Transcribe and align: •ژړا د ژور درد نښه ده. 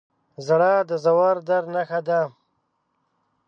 •ژړا 0.45 0.73
د 0.89 0.91
ژور 1.03 1.35
درد 1.47 1.67
نښه 1.75 1.99
ده. 2.07 2.21